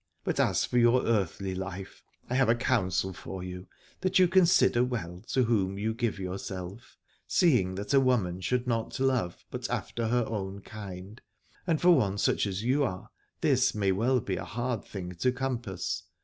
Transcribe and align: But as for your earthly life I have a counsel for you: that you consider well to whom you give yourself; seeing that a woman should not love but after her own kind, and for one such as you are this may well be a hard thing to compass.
But 0.23 0.39
as 0.39 0.65
for 0.65 0.79
your 0.79 1.05
earthly 1.05 1.53
life 1.53 2.01
I 2.27 2.33
have 2.33 2.49
a 2.49 2.55
counsel 2.55 3.13
for 3.13 3.43
you: 3.43 3.67
that 3.99 4.17
you 4.17 4.27
consider 4.27 4.83
well 4.83 5.21
to 5.27 5.43
whom 5.43 5.77
you 5.77 5.93
give 5.93 6.17
yourself; 6.17 6.97
seeing 7.27 7.75
that 7.75 7.93
a 7.93 7.99
woman 7.99 8.41
should 8.41 8.65
not 8.65 8.99
love 8.99 9.45
but 9.51 9.69
after 9.69 10.07
her 10.07 10.25
own 10.25 10.61
kind, 10.61 11.21
and 11.67 11.79
for 11.79 11.91
one 11.91 12.17
such 12.17 12.47
as 12.47 12.63
you 12.63 12.83
are 12.83 13.11
this 13.41 13.75
may 13.75 13.91
well 13.91 14.19
be 14.19 14.37
a 14.37 14.43
hard 14.43 14.83
thing 14.85 15.11
to 15.19 15.31
compass. 15.31 16.01